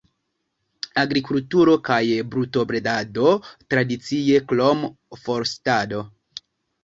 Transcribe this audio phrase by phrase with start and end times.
[1.01, 1.99] Agrikulturo kaj
[2.35, 3.33] brutobredado
[3.73, 4.81] tradicie, krom
[5.27, 6.01] forstado.